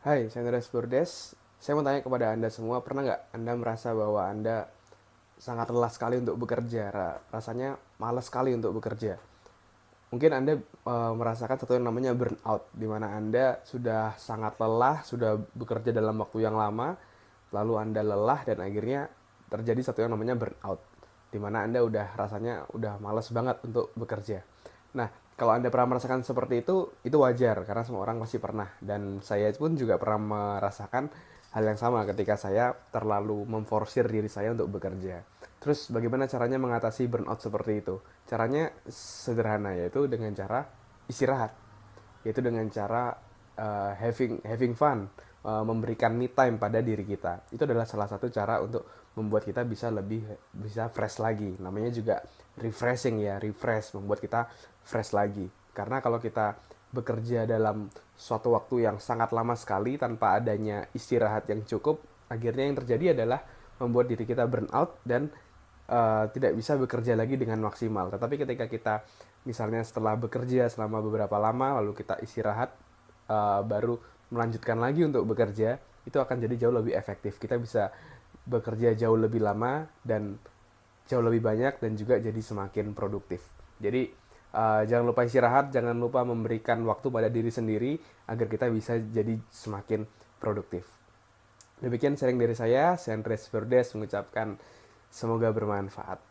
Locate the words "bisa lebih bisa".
49.66-50.88